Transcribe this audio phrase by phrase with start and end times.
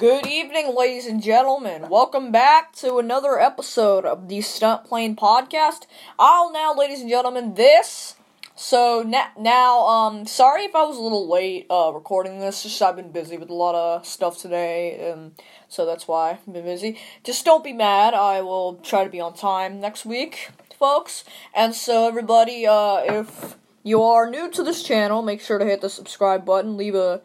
[0.00, 1.90] Good evening, ladies and gentlemen.
[1.90, 5.82] Welcome back to another episode of the Stunt Plane Podcast.
[6.18, 8.14] I'll now, ladies and gentlemen, this.
[8.56, 12.62] So na- now, um, sorry if I was a little late uh, recording this.
[12.62, 15.32] Just I've been busy with a lot of stuff today, and
[15.68, 16.98] so that's why I've been busy.
[17.22, 18.14] Just don't be mad.
[18.14, 20.48] I will try to be on time next week,
[20.78, 21.24] folks.
[21.54, 25.82] And so everybody, uh, if you are new to this channel, make sure to hit
[25.82, 26.78] the subscribe button.
[26.78, 27.20] Leave a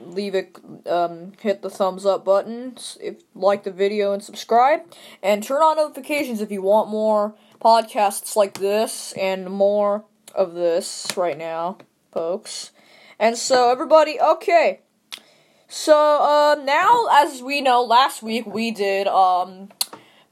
[0.00, 0.56] leave it,
[0.86, 4.80] um, hit the thumbs up button if like the video and subscribe,
[5.22, 11.06] and turn on notifications if you want more podcasts like this and more of this
[11.16, 11.78] right now,
[12.12, 12.70] folks.
[13.18, 14.80] And so everybody, okay.
[15.68, 19.68] So uh, now, as we know, last week we did um,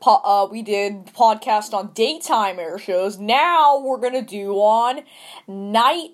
[0.00, 3.18] po- uh, we did podcast on daytime air shows.
[3.18, 5.02] Now we're gonna do on
[5.46, 6.12] night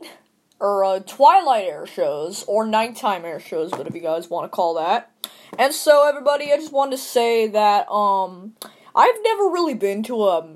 [0.65, 4.75] or uh, twilight air shows or nighttime air shows, whatever you guys want to call
[4.75, 5.11] that.
[5.59, 8.55] And so, everybody, I just wanted to say that um,
[8.95, 10.49] I've never really been to a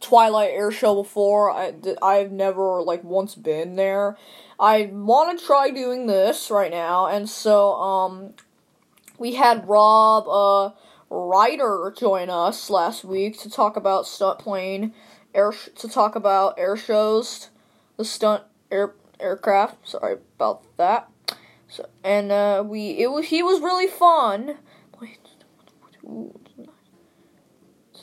[0.00, 1.50] twilight air show before.
[1.50, 4.16] I I've never like once been there.
[4.58, 8.32] I want to try doing this right now, and so um,
[9.18, 10.74] we had Rob uh
[11.10, 14.94] Ryder join us last week to talk about stunt plane
[15.34, 17.50] air sh- to talk about air shows,
[17.98, 19.88] the stunt air aircraft.
[19.88, 21.08] Sorry about that.
[21.68, 24.58] So and uh, we it was he was really fun.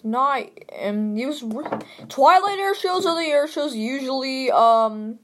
[0.01, 1.63] Tonight and he was re-
[2.09, 5.19] Twilight air shows are the air shows usually um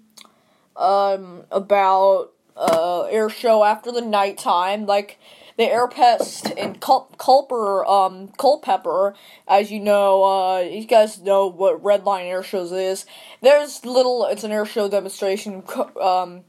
[0.76, 5.20] um about uh air show after the nighttime like
[5.58, 9.16] the Air Fest and Cul- Culper um Culpeper
[9.48, 13.06] as you know uh you guys know what Redline air shows is
[13.42, 15.64] there's little it's an air show demonstration
[16.02, 16.44] um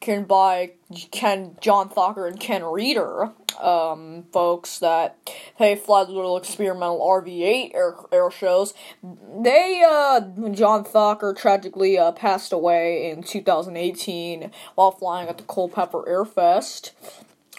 [0.00, 0.72] can by
[1.10, 5.16] Ken John Thacker and Ken Rieder um, folks that
[5.58, 8.74] they fly the little experimental RV-8 air, air shows.
[9.02, 10.20] They, uh,
[10.50, 16.92] John Thacker tragically uh, passed away in 2018 while flying at the Culpeper Air Fest,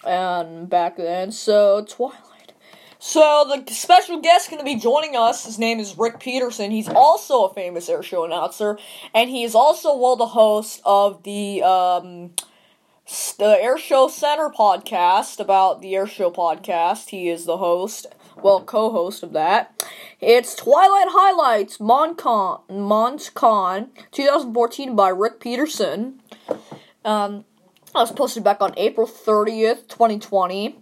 [0.05, 2.53] and back then, so Twilight.
[2.99, 5.45] So the special guest going to be joining us.
[5.45, 6.71] His name is Ric Peterson.
[6.71, 8.79] He's also a famous airshow announcer,
[9.13, 12.31] and he is also well the host of the um,
[13.37, 17.09] the Airshow Center podcast about the Airshow podcast.
[17.09, 18.07] He is the host,
[18.41, 19.85] well, co-host of that.
[20.19, 26.21] It's Twilight Highlights Moncton Moncton 2014 by Ric Peterson.
[27.03, 27.45] Um,
[27.95, 30.77] I was posted back on April 30th, 2020.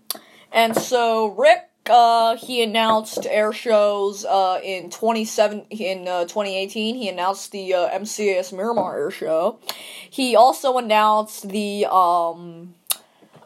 [0.52, 6.96] And so Ric uh, he announced air shows uh, in 27 in uh, 2018.
[6.96, 9.60] He announced the uh, MCAS Miramar Air Show.
[10.10, 12.74] He also announced the um,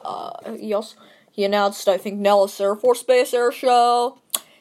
[0.03, 0.95] uh, he also
[1.31, 4.19] he announced I think Nellis Air Force Base Air Show.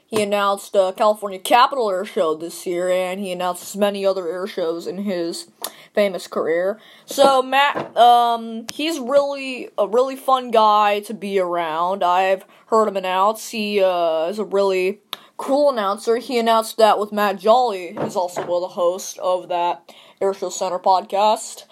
[0.08, 4.46] He announced uh, California Capital Air Show this year, and he announced many other air
[4.46, 5.48] shows in his
[5.94, 6.78] famous career.
[7.06, 12.04] So Matt, um, he's really a really fun guy to be around.
[12.04, 13.48] I've heard him announce.
[13.48, 15.00] He uh, is a really
[15.38, 16.18] cool announcer.
[16.18, 21.64] He announced that with Matt Jolly, who's also the host of that Airshow Center podcast,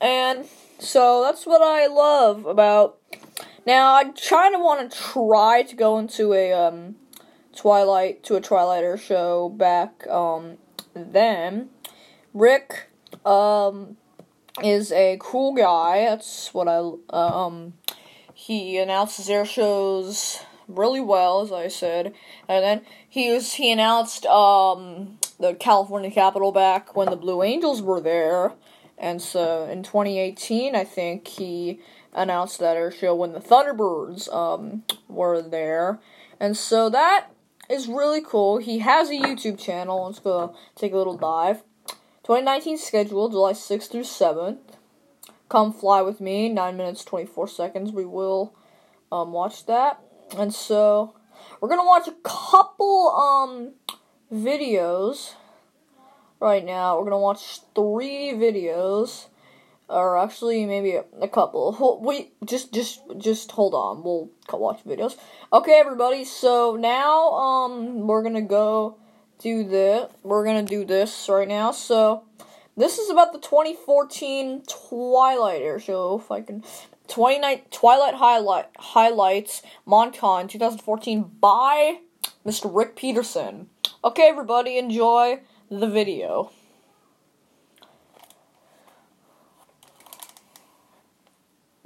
[0.00, 0.46] and
[0.78, 2.98] so that's what I love about.
[3.66, 6.96] Now I kind of want to try to go into a um,
[7.58, 10.58] Twilight to a Twilight Air show back um,
[10.94, 11.70] then.
[12.32, 12.88] Ric
[13.26, 13.96] um,
[14.62, 16.04] is a cool guy.
[16.04, 17.74] That's what I um.
[18.32, 20.38] He announces air shows
[20.68, 22.14] really well, as I said,
[22.48, 27.82] and then he was he announced um the California Capitol back when the Blue Angels
[27.82, 28.52] were there,
[28.96, 31.80] and so in 2018, I think he
[32.12, 35.98] announced that air show when the Thunderbirds um were there,
[36.38, 37.30] and so that
[37.68, 38.58] is really cool.
[38.58, 40.06] He has a YouTube channel.
[40.06, 41.62] Let's go take a little dive.
[42.24, 44.58] 2019 schedule, July 6th through 7th.
[45.48, 47.92] Come fly with me, 9 minutes 24 seconds.
[47.92, 48.54] We will
[49.10, 50.00] um, watch that.
[50.36, 51.14] And so,
[51.60, 53.72] we're gonna watch a couple um,
[54.32, 55.34] videos
[56.40, 56.98] right now.
[56.98, 59.26] We're gonna watch three videos.
[59.88, 61.98] Or actually, maybe a, couple.
[62.02, 64.02] Wait, just, just, just hold on.
[64.02, 65.16] We'll watch videos.
[65.52, 66.24] Okay, everybody.
[66.24, 68.98] So now, um, we're gonna go
[69.38, 70.10] do this.
[70.22, 71.72] We're gonna do this right now.
[71.72, 72.24] So
[72.76, 76.20] this is about the 2014 Twilight Air Show.
[76.22, 76.62] If I can,
[77.08, 82.00] 29 Twilight highlight highlights Moncton 2014 by
[82.46, 82.70] Mr.
[82.72, 83.68] Ric Peterson.
[84.04, 86.52] Okay, everybody, enjoy the video.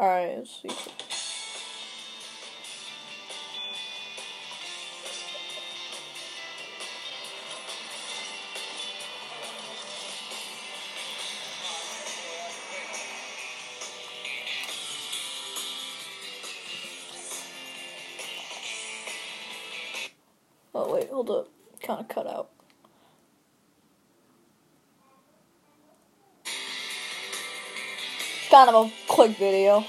[0.02, 0.68] Alright, let's see.
[20.74, 21.48] Oh wait, hold up.
[21.78, 22.50] Kinda cut out.
[28.52, 29.82] Kind of a quick video.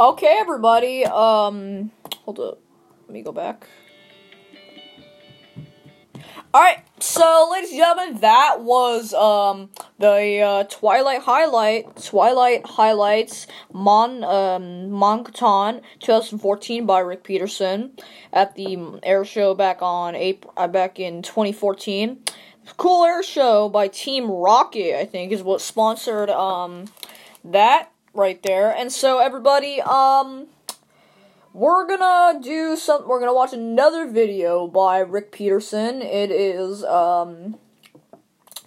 [0.00, 1.04] Okay, everybody.
[1.04, 1.90] Um,
[2.24, 2.58] hold up.
[3.06, 3.68] Let me go back.
[6.54, 6.78] All right.
[7.00, 9.68] So, ladies and gentlemen, that was um
[9.98, 17.92] the uh, Twilight highlight, Twilight highlights Mon um Moncton 2014 by Ric Peterson
[18.32, 22.20] at the air show back on April uh, back in 2014.
[22.78, 26.86] Cool air show by Team Rocket, I think, is what sponsored um
[27.44, 28.70] that right there.
[28.74, 30.46] And so everybody, um
[31.52, 36.00] we're gonna do some we're gonna watch another video by Ric Peterson.
[36.02, 37.58] It is um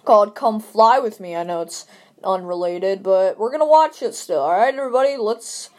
[0.04, 1.34] called Come Fly With Me.
[1.34, 1.86] I know it's
[2.22, 4.40] unrelated, but we're gonna watch it still.
[4.40, 5.70] Alright everybody, let's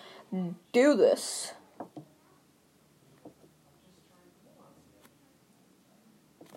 [0.74, 1.54] do this.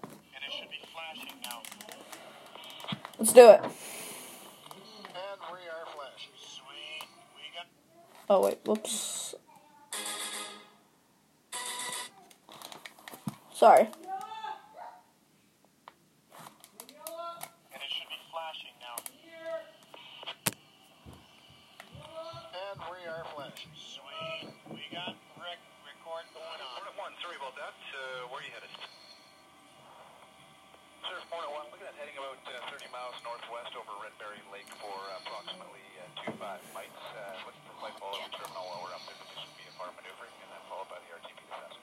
[0.03, 1.63] And it should be flashing now.
[3.19, 3.61] Let's do it.
[8.31, 9.33] Oh wait, whoops.
[13.57, 13.89] Sorry.
[13.89, 13.97] And
[17.81, 19.01] it should be flashing now.
[22.53, 23.73] And we are flashing.
[23.73, 24.53] Sweet.
[24.77, 26.85] We got rec- record going on.
[26.85, 27.73] Point one, sorry about that.
[27.73, 28.69] Uh, where are you headed?
[31.09, 34.69] Sir, point one, look at that, heading about uh, 30 miles northwest over Redberry Lake
[34.85, 34.93] for
[35.25, 37.01] approximately uh, 25 mites.
[37.17, 39.15] Uh, what's the flight follow the terminal while we're up there?
[39.79, 41.79] Maneuvering and then followed by the RTB test.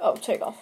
[0.00, 0.56] Oh, take off.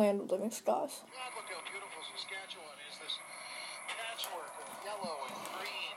[0.00, 2.96] Land of Living look how beautiful Saskatchewan is.
[3.04, 3.20] This
[3.84, 5.96] patchwork of yellow and green.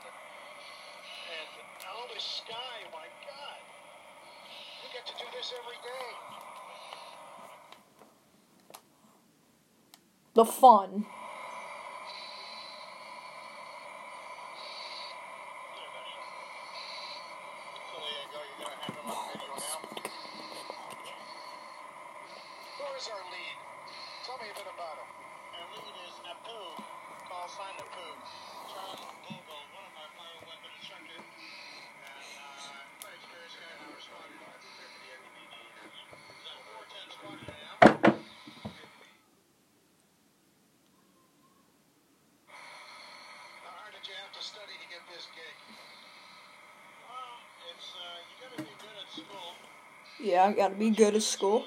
[1.32, 1.48] And
[1.88, 3.64] all this sky, my God.
[4.84, 6.12] We get to do this every day.
[10.34, 11.06] The fun.
[17.88, 18.44] So there you go.
[18.44, 19.80] You're going to have him on video now.
[22.76, 23.64] Who is our lead?
[24.24, 25.04] Tell me a bit about him.
[25.52, 26.56] Our lead is Apu,
[27.28, 28.08] call sign Apu.
[28.72, 31.20] John Bogle, one of our fire weapon instructor.
[31.20, 31.28] And
[32.40, 34.40] uh, quite experienced guy in our squadron.
[34.40, 35.54] Here for the NDBD.
[35.84, 37.76] Is that 410 squadron now?
[43.60, 45.56] How hard did you have to study to get this gig?
[47.04, 47.44] Well,
[47.76, 49.03] it's, uh, you gotta be good at school.
[50.18, 51.66] Yeah, I gotta be good at school.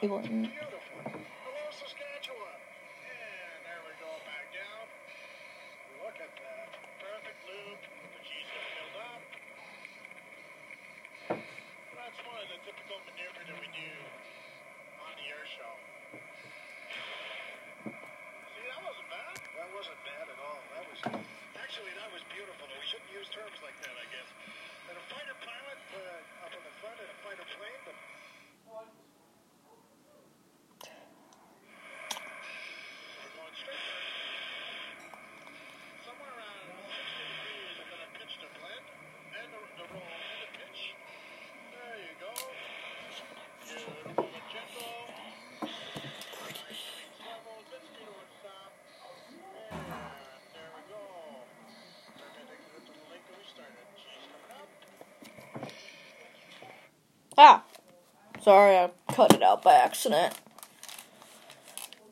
[0.00, 0.50] 一个人
[57.42, 57.62] Ah!
[58.42, 60.34] Sorry, I cut it out by accident.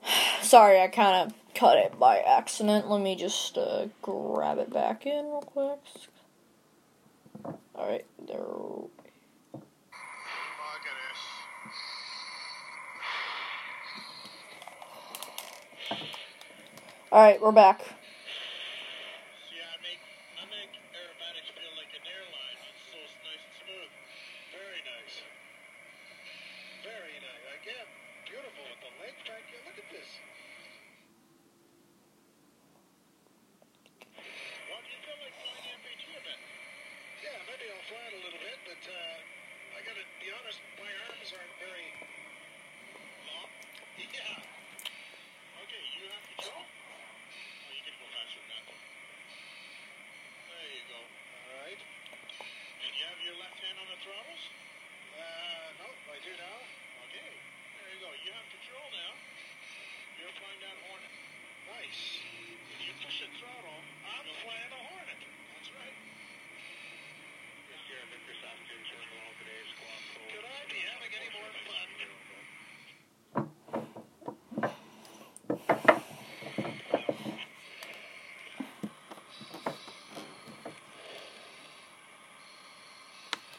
[0.41, 2.89] Sorry, I kind of cut it by accident.
[2.89, 5.81] Let me just uh, grab it back in real quick.
[7.75, 8.41] Alright, there.
[17.13, 17.98] Alright, we're back.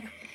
[0.00, 0.10] time.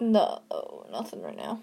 [0.00, 0.42] No,
[0.92, 1.60] nothing right now.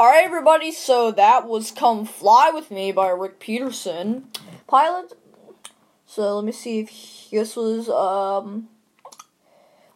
[0.00, 4.28] Alright, everybody, so that was Come Fly With Me by Ric Peterson.
[4.66, 5.12] Pilot.
[6.06, 8.68] So let me see if this was, um,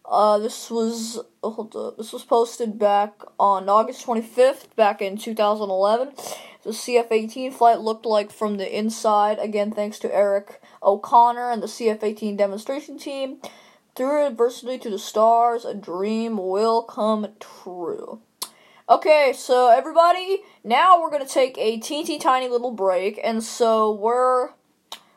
[0.04, 5.16] uh, this was, oh, hold up, this was posted back on August 25th, back in
[5.16, 6.14] 2011.
[6.68, 11.62] The CF 18 flight looked like from the inside, again, thanks to Eric O'Connor and
[11.62, 13.38] the CF 18 demonstration team.
[13.96, 18.20] Through adversity to the stars, a dream will come true.
[18.86, 24.48] Okay, so everybody, now we're gonna take a teensy tiny little break, and so we're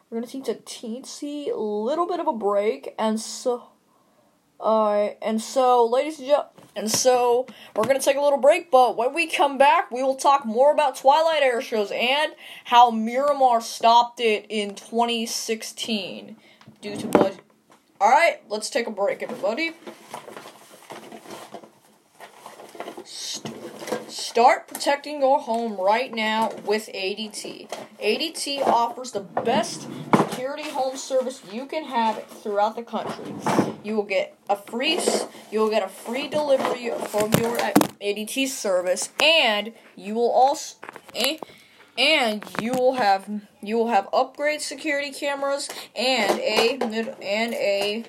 [0.10, 3.71] we're gonna take a teensy little bit of a break, and so
[4.62, 8.96] alright, and so ladies and gentlemen, and so we're gonna take a little break, but
[8.96, 12.34] when we come back, we will talk more about Twilight Air shows and
[12.66, 16.38] how Miramar stopped it in 2016
[16.82, 17.42] due to budget.
[18.00, 19.74] Alright, let's take a break, everybody.
[24.12, 27.70] Start protecting your home right now with ADT.
[28.04, 33.34] ADT offers the best security home service you can have throughout the country.
[33.86, 35.00] You will get a free
[35.50, 37.56] you will get a free delivery from your
[38.02, 40.76] ADT service and you will also
[41.16, 41.38] eh,
[41.98, 43.30] and you will have
[43.62, 46.78] you will have upgrade security cameras and a
[47.22, 48.04] and a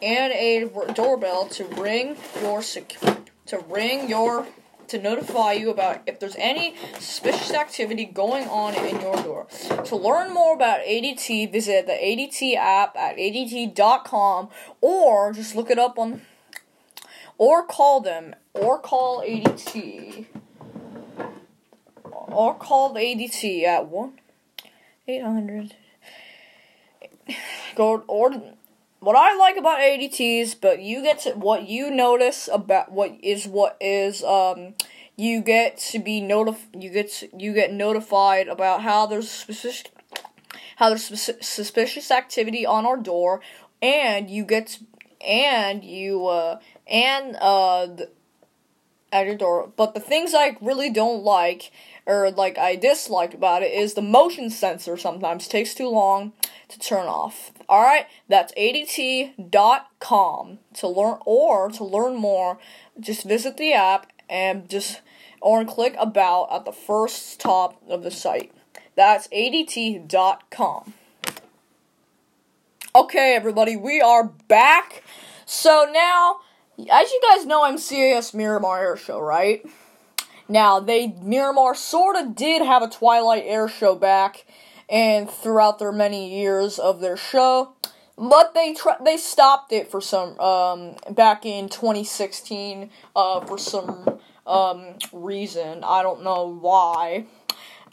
[0.00, 2.96] and a doorbell to ring your sec-
[3.44, 4.46] to ring your
[4.90, 9.46] to notify you about if there's any suspicious activity going on in your door.
[9.84, 14.48] To learn more about ADT, visit the ADT app at ADT.com
[14.80, 16.22] or just look it up on
[17.38, 20.26] or call them or call ADT
[22.10, 24.12] or call the ADT at 1
[25.08, 25.74] 800
[27.74, 28.42] go or
[29.00, 33.46] what I like about ADTs, but you get to what you notice about what is
[33.46, 34.74] what is um
[35.16, 39.84] you get to be notif you get to, you get notified about how there's suspicious
[40.76, 43.40] how there's sus- suspicious activity on our door
[43.82, 44.84] and you get to,
[45.26, 48.10] and you uh and uh the,
[49.12, 49.72] at your door.
[49.76, 51.72] But the things I really don't like
[52.06, 56.32] or like I dislike about it is the motion sensor sometimes takes too long
[56.68, 57.52] to turn off.
[57.68, 59.38] All right, that's adt.com
[60.74, 62.58] to learn or to learn more.
[62.98, 65.00] Just visit the app and just
[65.40, 68.52] or click about at the first top of the site.
[68.94, 70.94] That's adt.com.
[72.94, 75.04] Okay, everybody, we are back.
[75.46, 76.40] So now,
[76.90, 79.64] as you guys know, MCAS Miramar Air Show, right?
[80.48, 84.44] Now, they Miramar sort of did have a Twilight Air Show back,
[84.88, 87.72] and throughout their many years of their show,
[88.18, 94.18] but they tr- they stopped it for some um back in 2016 uh for some
[94.46, 97.24] um reason I don't know why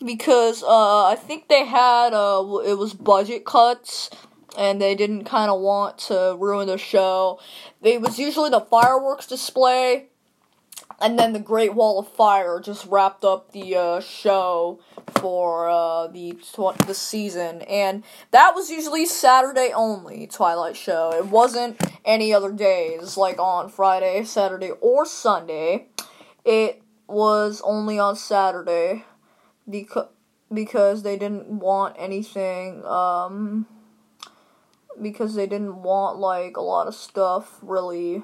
[0.03, 4.09] because uh I think they had uh it was budget cuts
[4.57, 7.39] and they didn't kind of want to ruin the show.
[7.81, 10.07] It was usually the fireworks display
[10.99, 14.79] and then the Great Wall of Fire just wrapped up the uh, show
[15.19, 21.11] for uh, the tw- the season, and that was usually Saturday only Twilight show.
[21.13, 25.87] It wasn't any other days like on Friday, Saturday, or Sunday.
[26.43, 29.05] It was only on Saturday
[29.69, 30.07] because
[30.51, 33.67] because they didn't want anything um
[35.01, 38.23] because they didn't want like a lot of stuff really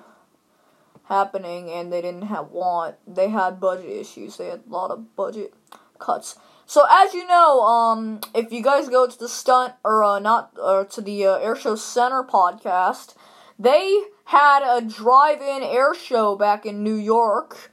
[1.05, 2.95] happening and they didn't have want.
[3.07, 4.37] They had budget issues.
[4.37, 5.53] They had a lot of budget
[5.99, 6.37] cuts.
[6.65, 10.51] So as you know um if you guys go to the stunt or uh, not
[10.61, 13.15] or to the uh, air show center podcast
[13.59, 17.71] they had a drive-in air show back in new york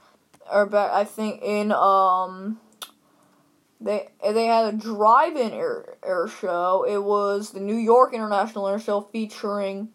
[0.51, 2.59] or back i think in um
[3.81, 8.79] they they had a drive-in air, air show it was the new york international air
[8.79, 9.89] show featuring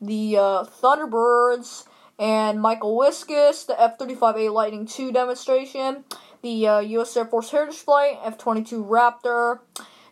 [0.00, 1.86] the uh, thunderbirds
[2.20, 6.04] and Michael Wiskus, the F 35A Lightning II demonstration,
[6.42, 7.16] the uh, U.S.
[7.16, 9.60] Air Force Heritage Flight, F 22 Raptor,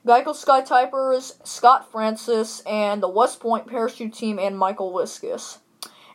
[0.07, 5.59] Geico Sky Typers, Scott Francis, and the West Point Parachute Team, and Michael Wiskus.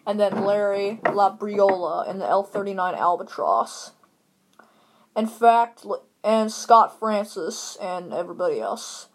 [0.07, 3.91] and then Larry Labriola in the L39 Albatross.
[5.15, 5.85] In fact,
[6.23, 9.07] and Scott Francis and everybody else.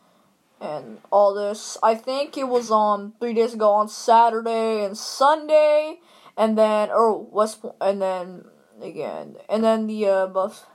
[0.60, 1.78] And all this.
[1.82, 6.00] I think it was on three days ago on Saturday and Sunday,
[6.36, 8.44] and then or West and then
[8.82, 10.66] again, and then the uh, buff.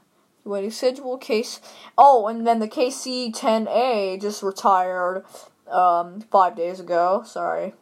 [0.46, 1.62] Waiting schedule case.
[1.98, 5.24] Oh, and then the KC 10A just retired
[5.72, 7.24] um, five days ago.
[7.26, 7.74] Sorry.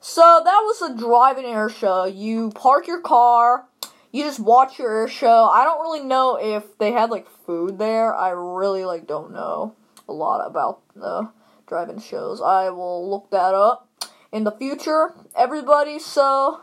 [0.00, 2.06] So that was a drive-in air show.
[2.06, 3.66] You park your car,
[4.12, 5.48] you just watch your air show.
[5.52, 8.14] I don't really know if they had like food there.
[8.14, 9.74] I really like don't know
[10.08, 11.30] a lot about the
[11.66, 12.40] drive-in shows.
[12.40, 13.88] I will look that up
[14.32, 15.98] in the future, everybody.
[15.98, 16.60] So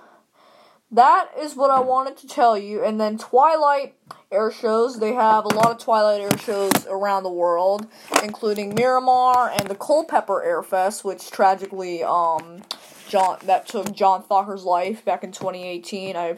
[0.92, 2.84] that is what I wanted to tell you.
[2.84, 3.96] And then Twilight
[4.32, 5.00] air shows.
[5.00, 7.88] They have a lot of Twilight air shows around the world,
[8.24, 12.64] including Miramar and the Culpeper Air Fest, which tragically um
[13.08, 16.16] John that took John Thacker's life back in 2018.
[16.16, 16.36] I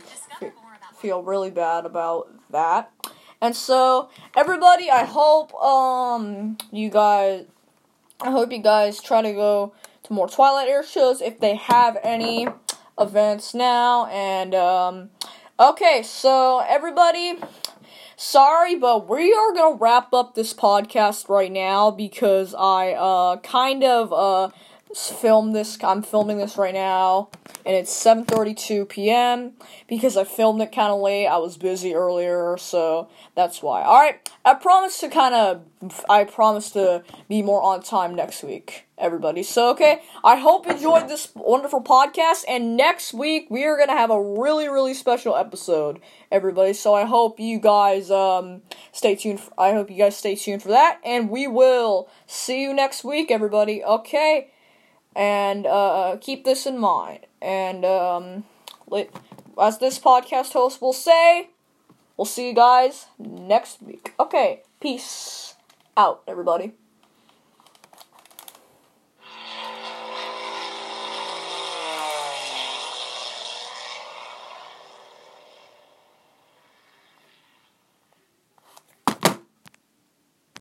[1.00, 2.92] feel really bad about that.
[3.42, 7.46] And so everybody, I hope um you guys
[8.22, 11.98] I hope you guys try to go to more Twilight air shows if they have
[12.04, 12.48] any
[13.00, 15.10] events now and um
[15.60, 17.40] okay, so everybody
[18.18, 23.86] sorry, but we are gonna wrap up this podcast right now because I uh kind
[23.86, 24.50] of uh
[24.96, 25.78] filmed this.
[25.84, 27.30] I'm filming this right now,
[27.66, 29.54] and it's 7:32 p.m.
[29.88, 31.28] because I filmed it kind of late.
[31.28, 33.84] I was busy earlier, so that's why.
[33.84, 38.44] All right, I promise to kind of I promise to be more on time next
[38.44, 39.44] week, everybody.
[39.44, 43.98] So okay, I hope you enjoyed this wonderful podcast, and next week we are gonna
[43.98, 46.00] have a really really special episode,
[46.32, 46.74] everybody.
[46.74, 49.42] So I hope you guys um stay tuned.
[49.42, 53.04] For, I hope you guys stay tuned for that, and we will see you next
[53.04, 53.84] week, everybody.
[53.84, 54.50] Okay
[55.20, 57.28] and uh, keep this in mind.
[57.42, 58.46] And um,
[59.62, 61.50] as this podcast host will say,
[62.16, 64.14] we'll see you guys next week.
[64.18, 65.56] Okay, peace
[65.98, 66.72] out, everybody.